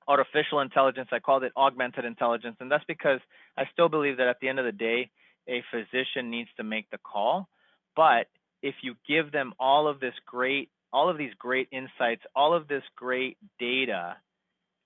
artificial 0.07 0.61
intelligence, 0.61 1.09
I 1.11 1.19
called 1.19 1.43
it 1.43 1.51
augmented 1.55 2.05
intelligence. 2.05 2.57
And 2.59 2.71
that's 2.71 2.83
because 2.87 3.19
I 3.57 3.63
still 3.73 3.89
believe 3.89 4.17
that 4.17 4.27
at 4.27 4.37
the 4.41 4.49
end 4.49 4.59
of 4.59 4.65
the 4.65 4.71
day, 4.71 5.09
a 5.47 5.63
physician 5.71 6.29
needs 6.29 6.49
to 6.57 6.63
make 6.63 6.89
the 6.89 6.97
call. 6.97 7.47
But 7.95 8.27
if 8.61 8.75
you 8.81 8.95
give 9.07 9.31
them 9.31 9.53
all 9.59 9.87
of 9.87 9.99
this 9.99 10.13
great, 10.25 10.69
all 10.91 11.09
of 11.09 11.17
these 11.17 11.33
great 11.37 11.67
insights, 11.71 12.21
all 12.35 12.53
of 12.53 12.67
this 12.67 12.83
great 12.95 13.37
data, 13.59 14.15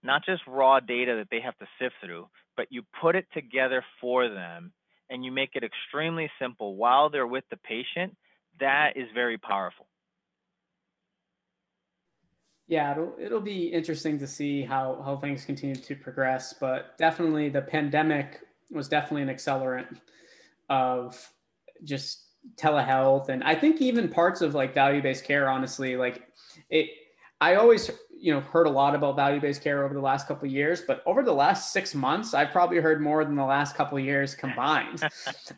not 0.03 0.25
just 0.25 0.41
raw 0.47 0.79
data 0.79 1.15
that 1.17 1.27
they 1.29 1.41
have 1.41 1.57
to 1.59 1.67
sift 1.79 1.95
through, 2.03 2.27
but 2.57 2.67
you 2.69 2.83
put 3.01 3.15
it 3.15 3.27
together 3.33 3.83
for 3.99 4.27
them 4.27 4.71
and 5.11 5.23
you 5.23 5.31
make 5.31 5.51
it 5.55 5.63
extremely 5.63 6.31
simple 6.39 6.75
while 6.75 7.09
they're 7.09 7.27
with 7.27 7.43
the 7.51 7.57
patient, 7.57 8.15
that 8.59 8.95
is 8.95 9.07
very 9.13 9.37
powerful. 9.37 9.85
Yeah, 12.67 12.91
it'll, 12.93 13.15
it'll 13.19 13.41
be 13.41 13.67
interesting 13.67 14.17
to 14.19 14.27
see 14.27 14.61
how, 14.61 15.01
how 15.03 15.17
things 15.17 15.43
continue 15.43 15.75
to 15.75 15.95
progress, 15.95 16.53
but 16.57 16.97
definitely 16.97 17.49
the 17.49 17.61
pandemic 17.61 18.39
was 18.71 18.87
definitely 18.87 19.23
an 19.23 19.27
accelerant 19.27 19.99
of 20.69 21.29
just 21.83 22.27
telehealth 22.55 23.29
and 23.29 23.43
i 23.43 23.53
think 23.53 23.81
even 23.81 24.09
parts 24.09 24.41
of 24.41 24.55
like 24.55 24.73
value-based 24.73 25.23
care 25.23 25.47
honestly 25.47 25.95
like 25.95 26.27
it 26.71 26.89
i 27.39 27.53
always 27.53 27.91
you 28.21 28.31
know 28.31 28.39
heard 28.39 28.67
a 28.67 28.69
lot 28.69 28.93
about 28.93 29.15
value-based 29.15 29.61
care 29.63 29.83
over 29.83 29.93
the 29.93 29.99
last 29.99 30.27
couple 30.27 30.45
of 30.47 30.53
years 30.53 30.81
but 30.81 31.01
over 31.05 31.23
the 31.23 31.33
last 31.33 31.73
six 31.73 31.95
months 31.95 32.33
i've 32.33 32.51
probably 32.51 32.77
heard 32.77 33.01
more 33.01 33.25
than 33.25 33.35
the 33.35 33.43
last 33.43 33.75
couple 33.75 33.97
of 33.97 34.03
years 34.03 34.35
combined. 34.35 35.01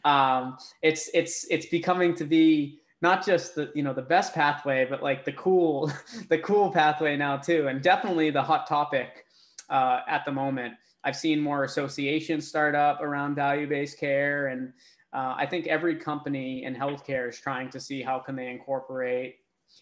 Um, 0.06 0.58
it's 0.82 1.10
it's 1.14 1.46
it's 1.50 1.68
becoming 1.68 2.14
to 2.16 2.26
be 2.26 2.80
not 3.02 3.26
just 3.26 3.56
the 3.56 3.72
you 3.76 3.84
know 3.84 3.94
the 3.94 4.02
best 4.02 4.34
pathway 4.34 4.86
but 4.90 5.02
like 5.02 5.24
the 5.24 5.32
cool 5.34 5.92
the 6.30 6.40
cool 6.40 6.72
pathway 6.72 7.16
now 7.16 7.38
too 7.38 7.68
and 7.68 7.82
definitely 7.82 8.30
the 8.30 8.42
hot 8.42 8.68
topic 8.68 9.26
uh, 9.70 10.02
at 10.08 10.26
the 10.26 10.32
moment. 10.32 10.74
I've 11.04 11.16
seen 11.16 11.40
more 11.40 11.64
associations 11.66 12.48
start 12.48 12.76
up 12.76 13.02
around 13.02 13.36
value-based 13.36 14.00
care 14.00 14.48
and 14.48 14.74
uh, 15.14 15.36
I 15.38 15.46
think 15.46 15.68
every 15.68 15.96
company 15.96 16.64
in 16.64 16.76
healthcare 16.76 17.30
is 17.30 17.40
trying 17.40 17.70
to 17.70 17.80
see 17.80 18.02
how 18.02 18.20
can 18.20 18.36
they 18.36 18.48
incorporate, 18.48 19.36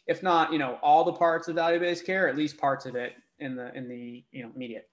if 0.08 0.24
not, 0.24 0.52
you 0.52 0.60
know, 0.60 0.78
all 0.82 1.04
the 1.04 1.14
parts 1.14 1.48
of 1.48 1.56
value-based 1.56 2.06
care, 2.06 2.28
at 2.28 2.36
least 2.36 2.58
parts 2.58 2.86
of 2.86 2.96
it 2.96 3.14
in 3.40 3.56
the 3.56 3.76
in 3.76 3.88
the 3.88 4.24
you 4.32 4.44
know 4.44 4.52
immediate. 4.56 4.90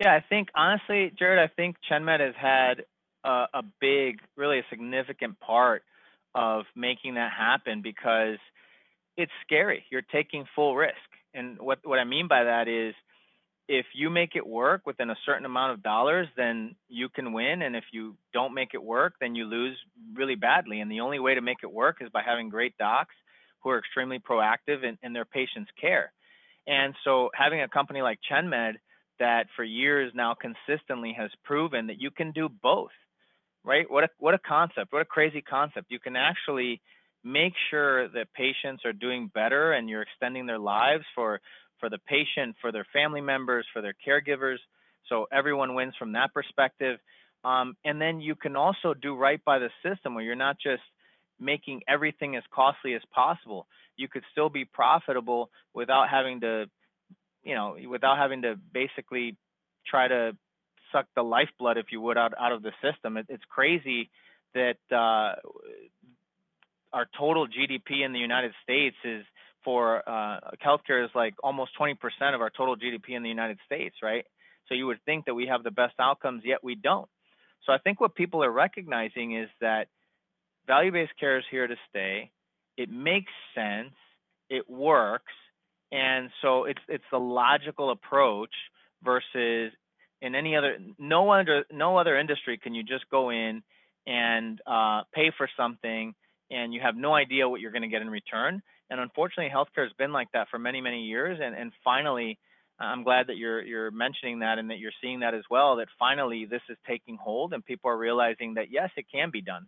Yeah, 0.00 0.14
I 0.14 0.24
think 0.28 0.48
honestly, 0.54 1.12
Jared, 1.18 1.38
I 1.38 1.52
think 1.54 1.76
ChenMed 1.90 2.20
has 2.20 2.34
had 2.36 2.84
a, 3.24 3.46
a 3.54 3.62
big, 3.80 4.20
really 4.36 4.58
a 4.58 4.64
significant 4.70 5.38
part 5.40 5.82
of 6.34 6.64
making 6.74 7.14
that 7.14 7.32
happen 7.32 7.80
because 7.80 8.38
it's 9.16 9.32
scary. 9.46 9.84
You're 9.90 10.02
taking 10.02 10.44
full 10.54 10.74
risk, 10.74 10.94
and 11.32 11.58
what 11.60 11.78
what 11.84 11.98
I 11.98 12.04
mean 12.04 12.28
by 12.28 12.44
that 12.44 12.68
is 12.68 12.94
if 13.66 13.86
you 13.94 14.10
make 14.10 14.36
it 14.36 14.46
work 14.46 14.82
within 14.84 15.10
a 15.10 15.16
certain 15.24 15.46
amount 15.46 15.72
of 15.72 15.82
dollars, 15.82 16.28
then 16.36 16.74
you 16.88 17.08
can 17.08 17.32
win. 17.32 17.62
And 17.62 17.74
if 17.74 17.84
you 17.92 18.16
don't 18.32 18.52
make 18.52 18.74
it 18.74 18.82
work, 18.82 19.14
then 19.20 19.34
you 19.34 19.46
lose 19.46 19.78
really 20.14 20.34
badly. 20.34 20.80
And 20.80 20.90
the 20.90 21.00
only 21.00 21.18
way 21.18 21.34
to 21.34 21.40
make 21.40 21.58
it 21.62 21.72
work 21.72 21.98
is 22.02 22.10
by 22.10 22.22
having 22.22 22.50
great 22.50 22.76
docs 22.76 23.14
who 23.64 23.70
are 23.70 23.78
extremely 23.78 24.18
proactive 24.18 24.84
in, 24.84 24.98
in 25.02 25.14
their 25.14 25.24
patients' 25.24 25.70
care. 25.80 26.12
And 26.66 26.94
so 27.02 27.30
having 27.34 27.62
a 27.62 27.68
company 27.68 28.02
like 28.02 28.18
ChenMed 28.30 28.74
that 29.18 29.46
for 29.56 29.64
years 29.64 30.12
now 30.14 30.34
consistently 30.34 31.14
has 31.18 31.30
proven 31.44 31.88
that 31.88 32.00
you 32.00 32.10
can 32.10 32.32
do 32.32 32.48
both, 32.48 32.92
right? 33.64 33.90
What 33.90 34.04
a, 34.04 34.08
what 34.18 34.34
a 34.34 34.38
concept, 34.38 34.92
what 34.92 35.02
a 35.02 35.06
crazy 35.06 35.42
concept. 35.42 35.86
You 35.90 35.98
can 35.98 36.16
actually 36.16 36.80
make 37.24 37.54
sure 37.70 38.08
that 38.08 38.32
patients 38.34 38.84
are 38.84 38.92
doing 38.92 39.30
better 39.32 39.72
and 39.72 39.88
you're 39.88 40.02
extending 40.02 40.46
their 40.46 40.58
lives 40.58 41.04
for 41.14 41.40
for 41.80 41.90
the 41.90 41.98
patient, 42.06 42.56
for 42.60 42.70
their 42.70 42.86
family 42.92 43.20
members, 43.20 43.66
for 43.72 43.82
their 43.82 43.94
caregivers. 44.06 44.58
So 45.08 45.26
everyone 45.32 45.74
wins 45.74 45.94
from 45.98 46.12
that 46.12 46.32
perspective. 46.32 46.98
Um, 47.44 47.74
and 47.84 48.00
then 48.00 48.20
you 48.20 48.34
can 48.36 48.56
also 48.56 48.94
do 48.94 49.14
right 49.14 49.40
by 49.44 49.58
the 49.58 49.68
system 49.82 50.14
where 50.14 50.24
you're 50.24 50.34
not 50.34 50.56
just 50.58 50.82
making 51.44 51.82
everything 51.86 52.36
as 52.36 52.42
costly 52.52 52.94
as 52.94 53.02
possible. 53.12 53.66
You 53.96 54.08
could 54.08 54.24
still 54.32 54.48
be 54.48 54.64
profitable 54.64 55.50
without 55.74 56.08
having 56.08 56.40
to, 56.40 56.66
you 57.42 57.54
know, 57.54 57.76
without 57.88 58.18
having 58.18 58.42
to 58.42 58.56
basically 58.72 59.36
try 59.86 60.08
to 60.08 60.36
suck 60.92 61.06
the 61.14 61.22
lifeblood, 61.22 61.76
if 61.76 61.86
you 61.92 62.00
would, 62.00 62.16
out, 62.16 62.32
out 62.38 62.52
of 62.52 62.62
the 62.62 62.72
system. 62.82 63.16
It, 63.16 63.26
it's 63.28 63.44
crazy 63.48 64.10
that 64.54 64.78
uh, 64.90 65.34
our 66.92 67.06
total 67.18 67.46
GDP 67.46 68.04
in 68.04 68.12
the 68.12 68.18
United 68.18 68.52
States 68.62 68.96
is 69.04 69.24
for 69.64 70.08
uh, 70.08 70.38
healthcare 70.64 71.04
is 71.04 71.10
like 71.14 71.34
almost 71.42 71.72
20% 71.80 71.96
of 72.34 72.40
our 72.40 72.50
total 72.50 72.76
GDP 72.76 73.16
in 73.16 73.22
the 73.22 73.28
United 73.28 73.58
States, 73.66 73.96
right? 74.02 74.24
So 74.68 74.74
you 74.74 74.86
would 74.86 75.02
think 75.04 75.26
that 75.26 75.34
we 75.34 75.46
have 75.46 75.62
the 75.62 75.70
best 75.70 75.94
outcomes, 75.98 76.42
yet 76.44 76.62
we 76.62 76.74
don't. 76.74 77.08
So 77.66 77.72
I 77.72 77.78
think 77.78 78.00
what 78.00 78.14
people 78.14 78.44
are 78.44 78.50
recognizing 78.50 79.36
is 79.36 79.48
that 79.60 79.88
value-based 80.66 81.12
care 81.18 81.38
is 81.38 81.44
here 81.50 81.66
to 81.66 81.76
stay. 81.90 82.30
It 82.76 82.90
makes 82.90 83.32
sense. 83.54 83.94
It 84.50 84.68
works, 84.68 85.32
and 85.92 86.30
so 86.42 86.64
it's 86.64 86.80
it's 86.88 87.04
the 87.10 87.18
logical 87.18 87.90
approach 87.90 88.54
versus 89.02 89.72
in 90.20 90.34
any 90.34 90.56
other 90.56 90.78
no 90.98 91.30
other 91.30 91.64
no 91.72 91.96
other 91.96 92.18
industry 92.18 92.58
can 92.58 92.74
you 92.74 92.82
just 92.82 93.08
go 93.10 93.30
in 93.30 93.62
and 94.06 94.60
uh, 94.66 95.02
pay 95.14 95.30
for 95.36 95.48
something 95.56 96.14
and 96.50 96.74
you 96.74 96.80
have 96.80 96.96
no 96.96 97.14
idea 97.14 97.48
what 97.48 97.60
you're 97.60 97.72
going 97.72 97.82
to 97.82 97.88
get 97.88 98.02
in 98.02 98.10
return. 98.10 98.62
And 98.90 99.00
unfortunately, 99.00 99.52
healthcare 99.54 99.84
has 99.84 99.92
been 99.98 100.12
like 100.12 100.28
that 100.32 100.48
for 100.50 100.58
many, 100.58 100.80
many 100.80 101.04
years. 101.04 101.38
And, 101.42 101.54
and 101.54 101.72
finally, 101.82 102.38
I'm 102.78 103.02
glad 103.02 103.28
that 103.28 103.36
you're 103.36 103.62
you're 103.62 103.90
mentioning 103.90 104.40
that 104.40 104.58
and 104.58 104.70
that 104.70 104.78
you're 104.78 104.92
seeing 105.00 105.20
that 105.20 105.34
as 105.34 105.44
well. 105.50 105.76
That 105.76 105.88
finally 105.98 106.44
this 106.44 106.62
is 106.68 106.76
taking 106.86 107.16
hold 107.16 107.52
and 107.52 107.64
people 107.64 107.90
are 107.90 107.96
realizing 107.96 108.54
that 108.54 108.70
yes, 108.70 108.90
it 108.96 109.06
can 109.12 109.30
be 109.30 109.40
done. 109.40 109.66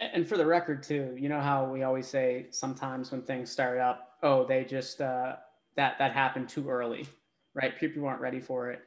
And 0.00 0.26
for 0.26 0.36
the 0.36 0.46
record, 0.46 0.82
too, 0.82 1.16
you 1.18 1.28
know 1.28 1.40
how 1.40 1.64
we 1.64 1.82
always 1.82 2.06
say 2.06 2.46
sometimes 2.50 3.10
when 3.10 3.22
things 3.22 3.50
start 3.50 3.78
up, 3.78 4.16
oh, 4.22 4.46
they 4.46 4.64
just 4.64 5.00
uh, 5.00 5.36
that 5.76 5.98
that 5.98 6.12
happened 6.12 6.48
too 6.48 6.68
early, 6.68 7.06
right? 7.54 7.78
People 7.78 8.02
weren't 8.02 8.20
ready 8.20 8.40
for 8.40 8.70
it. 8.70 8.80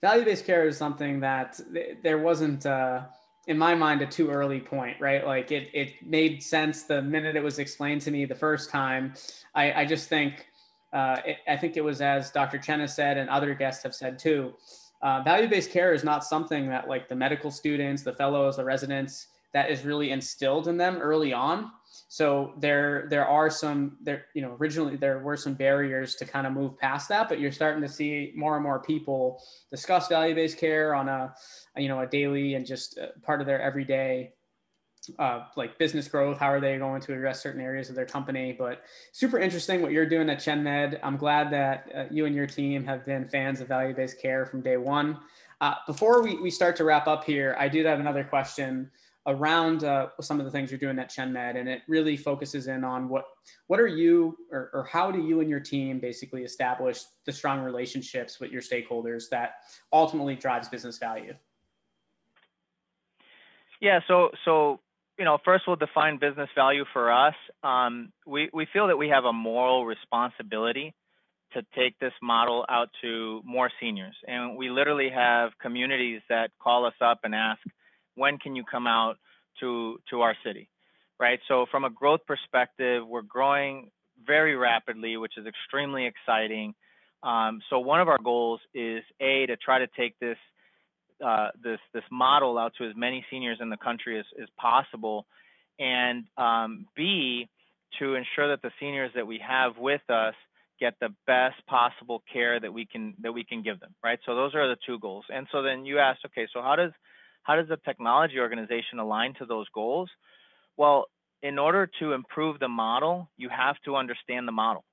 Value-based 0.00 0.44
care 0.44 0.66
is 0.66 0.76
something 0.76 1.20
that 1.20 1.60
there 2.02 2.18
wasn't. 2.18 2.66
Uh, 2.66 3.02
in 3.46 3.56
my 3.56 3.74
mind 3.74 4.02
a 4.02 4.06
too 4.06 4.28
early 4.28 4.60
point 4.60 5.00
right 5.00 5.24
like 5.24 5.52
it 5.52 5.68
it 5.72 5.94
made 6.04 6.42
sense 6.42 6.82
the 6.82 7.00
minute 7.00 7.36
it 7.36 7.42
was 7.42 7.58
explained 7.58 8.00
to 8.00 8.10
me 8.10 8.24
the 8.24 8.34
first 8.34 8.70
time 8.70 9.14
i 9.54 9.72
i 9.72 9.84
just 9.84 10.08
think 10.08 10.46
uh, 10.92 11.20
it, 11.24 11.36
i 11.48 11.56
think 11.56 11.76
it 11.76 11.84
was 11.84 12.00
as 12.00 12.30
dr 12.32 12.58
chen 12.58 12.80
has 12.80 12.94
said 12.94 13.16
and 13.16 13.30
other 13.30 13.54
guests 13.54 13.82
have 13.82 13.94
said 13.94 14.18
too 14.18 14.52
uh, 15.02 15.22
value-based 15.22 15.70
care 15.70 15.92
is 15.92 16.02
not 16.02 16.24
something 16.24 16.68
that 16.68 16.88
like 16.88 17.08
the 17.08 17.14
medical 17.14 17.50
students 17.50 18.02
the 18.02 18.12
fellows 18.12 18.56
the 18.56 18.64
residents 18.64 19.28
that 19.56 19.70
is 19.70 19.86
really 19.86 20.10
instilled 20.10 20.68
in 20.68 20.76
them 20.76 20.98
early 20.98 21.32
on 21.32 21.70
so 22.08 22.52
there 22.58 23.06
there 23.08 23.26
are 23.26 23.48
some 23.48 23.96
there 24.02 24.26
you 24.34 24.42
know 24.42 24.54
originally 24.60 24.96
there 24.96 25.20
were 25.20 25.36
some 25.36 25.54
barriers 25.54 26.14
to 26.14 26.26
kind 26.26 26.46
of 26.46 26.52
move 26.52 26.76
past 26.78 27.08
that 27.08 27.26
but 27.26 27.40
you're 27.40 27.50
starting 27.50 27.80
to 27.80 27.88
see 27.88 28.34
more 28.36 28.54
and 28.56 28.62
more 28.62 28.78
people 28.78 29.42
discuss 29.70 30.08
value-based 30.08 30.58
care 30.58 30.94
on 30.94 31.08
a 31.08 31.34
you 31.78 31.88
know 31.88 32.00
a 32.00 32.06
daily 32.06 32.52
and 32.52 32.66
just 32.66 32.98
part 33.22 33.40
of 33.40 33.46
their 33.46 33.62
everyday 33.62 34.30
uh, 35.20 35.44
like 35.56 35.78
business 35.78 36.08
growth. 36.08 36.36
How 36.36 36.50
are 36.50 36.60
they 36.60 36.78
going 36.78 37.00
to 37.02 37.12
address 37.12 37.40
certain 37.40 37.60
areas 37.60 37.88
of 37.88 37.94
their 37.94 38.06
company? 38.06 38.52
But 38.58 38.82
super 39.12 39.38
interesting 39.38 39.80
what 39.80 39.92
you're 39.92 40.08
doing 40.08 40.28
at 40.30 40.38
ChenMed. 40.38 40.98
I'm 41.00 41.16
glad 41.16 41.48
that 41.52 41.88
uh, 41.94 42.04
you 42.10 42.26
and 42.26 42.34
your 42.34 42.48
team 42.48 42.84
have 42.84 43.04
been 43.06 43.28
fans 43.28 43.60
of 43.60 43.68
value 43.68 43.94
based 43.94 44.20
care 44.20 44.46
from 44.46 44.62
day 44.62 44.76
one. 44.76 45.18
Uh, 45.60 45.74
before 45.86 46.22
we, 46.22 46.36
we 46.40 46.50
start 46.50 46.76
to 46.76 46.84
wrap 46.84 47.06
up 47.06 47.24
here, 47.24 47.56
I 47.58 47.68
do 47.68 47.84
have 47.84 48.00
another 48.00 48.24
question 48.24 48.90
around 49.26 49.84
uh, 49.84 50.08
some 50.20 50.38
of 50.38 50.46
the 50.46 50.52
things 50.52 50.70
you're 50.70 50.78
doing 50.78 50.98
at 50.98 51.10
ChenMed, 51.10 51.56
and 51.56 51.68
it 51.68 51.82
really 51.88 52.16
focuses 52.16 52.68
in 52.68 52.84
on 52.84 53.08
what 53.08 53.24
what 53.66 53.80
are 53.80 53.86
you 53.86 54.36
or, 54.52 54.70
or 54.72 54.84
how 54.84 55.10
do 55.10 55.20
you 55.20 55.40
and 55.40 55.50
your 55.50 55.60
team 55.60 55.98
basically 55.98 56.42
establish 56.42 57.02
the 57.24 57.32
strong 57.32 57.60
relationships 57.60 58.38
with 58.40 58.52
your 58.52 58.62
stakeholders 58.62 59.24
that 59.30 59.54
ultimately 59.92 60.36
drives 60.36 60.68
business 60.68 60.98
value. 60.98 61.34
Yeah, 63.80 64.00
so 64.06 64.30
so 64.44 64.80
you 65.18 65.24
know, 65.24 65.38
first 65.44 65.64
we'll 65.66 65.76
define 65.76 66.18
business 66.18 66.48
value 66.54 66.84
for 66.92 67.10
us. 67.10 67.34
Um, 67.62 68.12
we 68.26 68.48
we 68.52 68.66
feel 68.72 68.86
that 68.88 68.96
we 68.96 69.08
have 69.08 69.24
a 69.24 69.32
moral 69.32 69.84
responsibility 69.86 70.94
to 71.52 71.62
take 71.76 71.98
this 71.98 72.12
model 72.22 72.66
out 72.68 72.90
to 73.02 73.40
more 73.44 73.70
seniors, 73.80 74.14
and 74.28 74.56
we 74.56 74.70
literally 74.70 75.10
have 75.10 75.50
communities 75.60 76.20
that 76.28 76.50
call 76.62 76.86
us 76.86 76.94
up 77.00 77.20
and 77.24 77.34
ask 77.34 77.60
when 78.16 78.38
can 78.38 78.56
you 78.56 78.64
come 78.64 78.86
out 78.86 79.16
to 79.60 79.98
to 80.10 80.22
our 80.22 80.34
city, 80.44 80.68
right? 81.20 81.38
So 81.48 81.66
from 81.70 81.84
a 81.84 81.90
growth 81.90 82.20
perspective, 82.26 83.06
we're 83.06 83.22
growing 83.22 83.90
very 84.26 84.56
rapidly, 84.56 85.16
which 85.16 85.34
is 85.36 85.46
extremely 85.46 86.06
exciting. 86.06 86.74
Um, 87.22 87.60
so 87.70 87.78
one 87.78 88.00
of 88.00 88.08
our 88.08 88.18
goals 88.22 88.60
is 88.74 89.02
a 89.20 89.46
to 89.46 89.56
try 89.56 89.78
to 89.78 89.86
take 89.96 90.18
this 90.18 90.38
uh, 91.24 91.48
this 91.62 91.78
this 91.94 92.04
model 92.10 92.58
out 92.58 92.72
to 92.78 92.88
as 92.88 92.94
many 92.96 93.24
seniors 93.30 93.58
in 93.60 93.70
the 93.70 93.76
country 93.76 94.18
as, 94.18 94.26
as 94.40 94.48
possible, 94.58 95.26
and 95.78 96.24
um, 96.36 96.86
b 96.94 97.48
to 97.98 98.14
ensure 98.14 98.48
that 98.48 98.62
the 98.62 98.70
seniors 98.78 99.10
that 99.14 99.26
we 99.26 99.40
have 99.46 99.78
with 99.78 100.02
us 100.10 100.34
get 100.78 100.94
the 101.00 101.08
best 101.26 101.56
possible 101.66 102.22
care 102.30 102.60
that 102.60 102.72
we 102.72 102.84
can 102.84 103.14
that 103.20 103.32
we 103.32 103.44
can 103.44 103.62
give 103.62 103.80
them 103.80 103.94
right 104.04 104.18
so 104.26 104.34
those 104.34 104.54
are 104.54 104.68
the 104.68 104.76
two 104.84 104.98
goals 104.98 105.24
and 105.30 105.46
so 105.50 105.62
then 105.62 105.86
you 105.86 105.98
asked 105.98 106.20
okay 106.26 106.46
so 106.52 106.60
how 106.60 106.76
does 106.76 106.90
how 107.46 107.54
does 107.54 107.68
the 107.68 107.76
technology 107.76 108.40
organization 108.40 108.98
align 108.98 109.34
to 109.34 109.46
those 109.46 109.66
goals? 109.72 110.10
Well, 110.76 111.06
in 111.42 111.58
order 111.58 111.88
to 112.00 112.12
improve 112.12 112.58
the 112.58 112.68
model, 112.68 113.30
you 113.36 113.48
have 113.48 113.76
to 113.84 113.94
understand 113.94 114.48
the 114.48 114.52
model. 114.52 114.84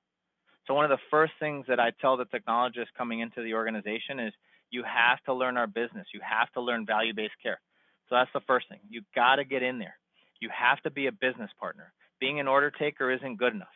So 0.66 0.74
one 0.74 0.84
of 0.84 0.90
the 0.90 1.02
first 1.10 1.32
things 1.40 1.64
that 1.68 1.80
I 1.80 1.90
tell 2.00 2.16
the 2.16 2.26
technologists 2.26 2.92
coming 2.96 3.20
into 3.20 3.42
the 3.42 3.54
organization 3.54 4.20
is 4.20 4.32
you 4.70 4.84
have 4.84 5.20
to 5.24 5.34
learn 5.34 5.56
our 5.56 5.66
business. 5.66 6.06
You 6.14 6.20
have 6.22 6.50
to 6.52 6.60
learn 6.60 6.86
value-based 6.86 7.34
care. 7.42 7.60
So 8.08 8.14
that's 8.14 8.30
the 8.32 8.40
first 8.46 8.68
thing. 8.68 8.80
You 8.88 9.02
got 9.14 9.36
to 9.36 9.44
get 9.44 9.62
in 9.62 9.78
there. 9.78 9.96
You 10.40 10.48
have 10.56 10.80
to 10.82 10.90
be 10.90 11.08
a 11.08 11.12
business 11.12 11.50
partner. 11.58 11.92
Being 12.20 12.38
an 12.38 12.46
order 12.46 12.70
taker 12.70 13.10
isn't 13.10 13.36
good 13.36 13.52
enough. 13.52 13.66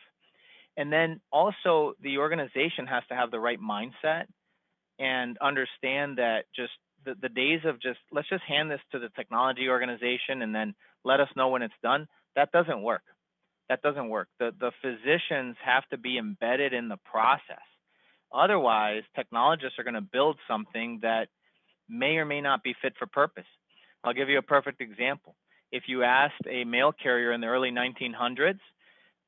And 0.77 0.91
then 0.91 1.19
also 1.31 1.93
the 2.01 2.19
organization 2.19 2.87
has 2.87 3.03
to 3.09 3.15
have 3.15 3.29
the 3.29 3.39
right 3.39 3.59
mindset 3.59 4.25
and 4.99 5.37
understand 5.39 6.17
that 6.17 6.45
just 6.55 6.71
the, 7.05 7.15
the 7.21 7.29
days 7.29 7.61
of 7.65 7.81
just 7.81 7.99
let's 8.11 8.29
just 8.29 8.43
hand 8.43 8.69
this 8.69 8.81
to 8.91 8.99
the 8.99 9.09
technology 9.15 9.69
organization 9.69 10.41
and 10.41 10.53
then 10.53 10.75
let 11.03 11.19
us 11.19 11.29
know 11.35 11.49
when 11.49 11.61
it's 11.61 11.73
done 11.81 12.07
that 12.35 12.51
doesn't 12.51 12.81
work. 12.81 13.03
That 13.69 13.81
doesn't 13.81 14.09
work. 14.09 14.27
The 14.39 14.51
the 14.59 14.71
physicians 14.81 15.55
have 15.63 15.87
to 15.89 15.97
be 15.97 16.17
embedded 16.17 16.73
in 16.73 16.87
the 16.87 16.97
process. 16.97 17.57
Otherwise 18.33 19.03
technologists 19.15 19.79
are 19.79 19.83
going 19.83 19.95
to 19.95 20.01
build 20.01 20.37
something 20.47 20.99
that 21.01 21.27
may 21.87 22.17
or 22.17 22.25
may 22.25 22.41
not 22.41 22.63
be 22.63 22.75
fit 22.81 22.93
for 22.97 23.07
purpose. 23.07 23.47
I'll 24.03 24.13
give 24.13 24.29
you 24.29 24.37
a 24.37 24.43
perfect 24.43 24.81
example. 24.81 25.35
If 25.71 25.83
you 25.87 26.03
asked 26.03 26.45
a 26.49 26.63
mail 26.63 26.91
carrier 26.91 27.31
in 27.31 27.41
the 27.41 27.47
early 27.47 27.71
1900s 27.71 28.59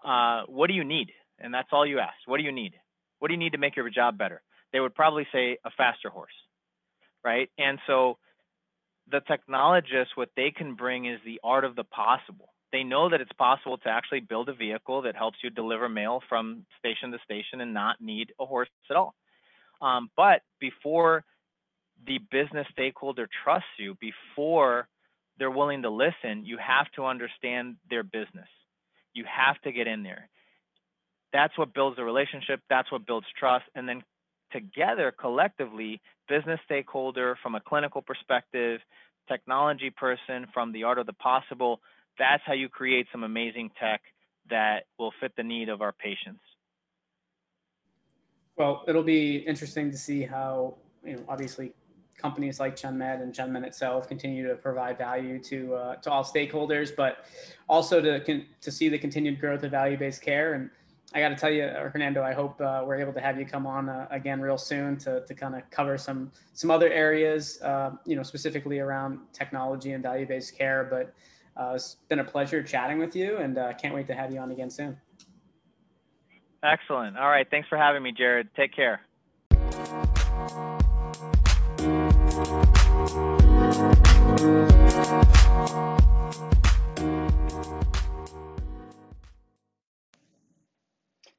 uh, 0.03 0.43
what 0.47 0.67
do 0.67 0.73
you 0.73 0.83
need? 0.83 1.11
And 1.39 1.53
that's 1.53 1.69
all 1.71 1.85
you 1.85 1.99
asked. 1.99 2.25
What 2.25 2.37
do 2.37 2.43
you 2.43 2.51
need? 2.51 2.73
What 3.19 3.27
do 3.27 3.33
you 3.33 3.39
need 3.39 3.51
to 3.51 3.57
make 3.57 3.75
your 3.75 3.89
job 3.89 4.17
better? 4.17 4.41
They 4.73 4.79
would 4.79 4.95
probably 4.95 5.27
say 5.31 5.57
a 5.65 5.71
faster 5.77 6.09
horse 6.09 6.33
right? 7.23 7.49
And 7.57 7.79
so 7.87 8.17
the 9.09 9.21
technologists, 9.21 10.15
what 10.15 10.29
they 10.35 10.51
can 10.51 10.75
bring 10.75 11.05
is 11.05 11.19
the 11.25 11.39
art 11.43 11.65
of 11.65 11.75
the 11.75 11.83
possible. 11.83 12.49
They 12.71 12.83
know 12.83 13.09
that 13.09 13.19
it's 13.19 13.31
possible 13.33 13.77
to 13.79 13.89
actually 13.89 14.21
build 14.21 14.47
a 14.47 14.53
vehicle 14.53 15.01
that 15.01 15.15
helps 15.15 15.37
you 15.43 15.49
deliver 15.49 15.89
mail 15.89 16.21
from 16.29 16.65
station 16.79 17.11
to 17.11 17.19
station 17.23 17.59
and 17.59 17.73
not 17.73 17.99
need 17.99 18.31
a 18.39 18.45
horse 18.45 18.69
at 18.89 18.95
all. 18.95 19.13
Um, 19.81 20.09
but 20.15 20.41
before 20.59 21.25
the 22.07 22.19
business 22.31 22.67
stakeholder 22.71 23.27
trusts 23.43 23.67
you, 23.77 23.97
before 23.99 24.87
they're 25.37 25.51
willing 25.51 25.81
to 25.81 25.89
listen, 25.89 26.45
you 26.45 26.57
have 26.57 26.89
to 26.95 27.05
understand 27.05 27.75
their 27.89 28.03
business. 28.03 28.47
You 29.13 29.25
have 29.25 29.59
to 29.63 29.71
get 29.71 29.87
in 29.87 30.03
there. 30.03 30.29
That's 31.33 31.57
what 31.57 31.73
builds 31.73 31.97
the 31.97 32.03
relationship. 32.03 32.61
That's 32.69 32.91
what 32.91 33.05
builds 33.05 33.27
trust. 33.37 33.65
And 33.75 33.87
then 33.87 34.03
together, 34.51 35.13
collectively, 35.17 36.01
business 36.27 36.59
stakeholder 36.65 37.37
from 37.41 37.55
a 37.55 37.59
clinical 37.59 38.01
perspective, 38.01 38.79
technology 39.27 39.89
person 39.89 40.47
from 40.53 40.71
the 40.71 40.83
art 40.83 40.97
of 40.97 41.05
the 41.05 41.13
possible, 41.13 41.79
that's 42.17 42.43
how 42.45 42.53
you 42.53 42.69
create 42.69 43.07
some 43.11 43.23
amazing 43.23 43.71
tech 43.79 44.01
that 44.49 44.85
will 44.97 45.13
fit 45.19 45.33
the 45.37 45.43
need 45.43 45.69
of 45.69 45.81
our 45.81 45.91
patients. 45.91 46.41
Well, 48.57 48.83
it'll 48.87 49.03
be 49.03 49.37
interesting 49.37 49.91
to 49.91 49.97
see 49.97 50.23
how, 50.23 50.75
you 51.03 51.15
know, 51.15 51.23
obviously 51.27 51.73
companies 52.17 52.59
like 52.59 52.75
ChenMed 52.75 53.23
and 53.23 53.33
ChenMed 53.33 53.65
itself 53.65 54.07
continue 54.07 54.47
to 54.47 54.55
provide 54.55 54.97
value 54.97 55.39
to 55.43 55.73
uh, 55.73 55.95
to 55.95 56.11
all 56.11 56.23
stakeholders, 56.23 56.95
but 56.95 57.25
also 57.67 58.01
to 58.01 58.19
to 58.19 58.71
see 58.71 58.89
the 58.89 58.99
continued 58.99 59.39
growth 59.39 59.63
of 59.63 59.71
value-based 59.71 60.21
care 60.21 60.53
and 60.53 60.69
I 61.13 61.19
got 61.19 61.29
to 61.29 61.35
tell 61.35 61.51
you, 61.51 61.63
Hernando, 61.63 62.23
I 62.23 62.33
hope 62.33 62.59
uh, 62.61 62.83
we're 62.85 62.95
able 62.95 63.11
to 63.13 63.19
have 63.19 63.37
you 63.37 63.45
come 63.45 63.67
on 63.67 63.89
uh, 63.89 64.07
again 64.11 64.39
real 64.39 64.57
soon 64.57 64.97
to, 64.99 65.25
to 65.25 65.33
kind 65.33 65.55
of 65.55 65.69
cover 65.69 65.97
some 65.97 66.31
some 66.53 66.71
other 66.71 66.89
areas, 66.89 67.61
uh, 67.61 67.91
you 68.05 68.15
know, 68.15 68.23
specifically 68.23 68.79
around 68.79 69.19
technology 69.33 69.91
and 69.91 70.01
value 70.01 70.25
based 70.25 70.57
care. 70.57 70.87
But 70.89 71.13
uh, 71.61 71.73
it's 71.75 71.97
been 72.07 72.19
a 72.19 72.23
pleasure 72.23 72.63
chatting 72.63 72.97
with 72.97 73.15
you, 73.15 73.37
and 73.37 73.57
uh, 73.57 73.73
can't 73.73 73.93
wait 73.93 74.07
to 74.07 74.13
have 74.13 74.31
you 74.31 74.39
on 74.39 74.51
again 74.51 74.69
soon. 74.69 74.97
Excellent. 76.63 77.17
All 77.17 77.27
right. 77.27 77.47
Thanks 77.49 77.67
for 77.67 77.77
having 77.77 78.03
me, 78.03 78.13
Jared. 78.13 78.49
Take 78.55 78.73
care. 78.73 79.01